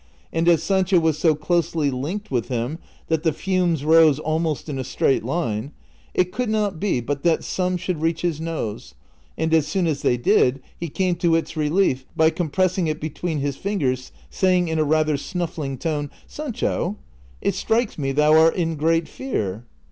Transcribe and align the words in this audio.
and 0.33 0.49
as 0.49 0.63
Saucho 0.63 0.99
was 0.99 1.19
so 1.19 1.35
closely 1.35 1.91
linked 1.91 2.31
with 2.31 2.47
him 2.47 2.79
that 3.07 3.21
the 3.21 3.31
fumes 3.31 3.85
rose 3.85 4.17
almost 4.17 4.67
in 4.67 4.79
a 4.79 4.83
straight 4.83 5.23
line, 5.23 5.73
it 6.15 6.31
could 6.31 6.49
not 6.49 6.79
be 6.79 6.99
but 6.99 7.21
that 7.21 7.43
some 7.43 7.77
should 7.77 8.01
reach 8.01 8.21
his 8.23 8.41
nose, 8.41 8.95
and 9.37 9.53
as 9.53 9.67
soon 9.67 9.85
as 9.85 10.01
they 10.01 10.17
did 10.17 10.59
he 10.75 10.89
came 10.89 11.13
to 11.13 11.35
its 11.35 11.55
relief 11.55 12.03
by 12.17 12.31
compressing 12.31 12.87
it 12.87 12.99
between 12.99 13.41
his 13.41 13.57
fingers, 13.57 14.11
saying 14.31 14.67
in 14.69 14.79
a 14.79 14.83
rather 14.83 15.17
snuffling 15.17 15.77
tone,'' 15.77 16.09
Sanclio, 16.27 16.95
it 17.39 17.53
strikes 17.53 17.99
me 17.99 18.11
thou 18.11 18.33
art 18.35 18.55
in 18.55 18.77
great 18.77 19.07
fear." 19.07 19.65